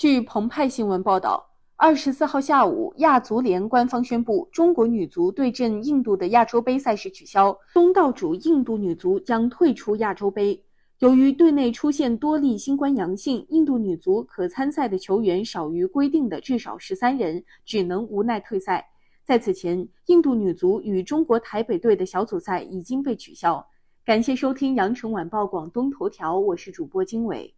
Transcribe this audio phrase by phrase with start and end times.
[0.00, 10.64] 据澎湃新闻报道二十四号下午亚足联官方宣布中国女足对阵印度的亚洲杯赛事取消东道主印度女足将退出亚洲杯。
[11.00, 18.82] 由于队内出现多例新冠阳性印度女足可参赛的球员少于规定的至少十三人只能无奈退赛。
[19.22, 23.62] 在此前印度女足与中国台北队的小组赛已经被取消。
[24.02, 27.54] 感谢收听羊城晚报广东头条我是主播经纬